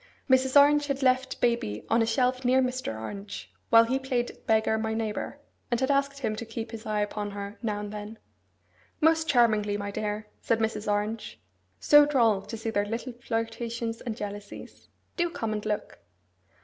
Mrs. 0.27 0.59
Orange 0.59 0.87
had 0.87 1.03
left 1.03 1.39
baby 1.41 1.85
on 1.87 2.01
a 2.01 2.07
shelf 2.07 2.43
near 2.43 2.59
Mr. 2.59 2.99
Orange 2.99 3.53
while 3.69 3.83
he 3.83 3.99
played 3.99 4.31
at 4.31 4.47
beggar 4.47 4.79
my 4.79 4.95
neighbour, 4.95 5.39
and 5.69 5.79
had 5.79 5.91
asked 5.91 6.17
him 6.21 6.35
to 6.37 6.43
keep 6.43 6.71
his 6.71 6.87
eye 6.87 7.01
upon 7.01 7.29
her 7.29 7.59
now 7.61 7.81
and 7.81 7.93
then. 7.93 8.17
'Most 8.99 9.29
charmingly, 9.29 9.77
my 9.77 9.91
dear!' 9.91 10.25
said 10.41 10.57
Mrs. 10.57 10.91
Orange. 10.91 11.39
'So 11.79 12.07
droll 12.07 12.41
to 12.41 12.57
see 12.57 12.71
their 12.71 12.87
little 12.87 13.13
flirtations 13.13 14.01
and 14.01 14.17
jealousies! 14.17 14.87
Do 15.17 15.29
come 15.29 15.53
and 15.53 15.63
look! 15.67 15.99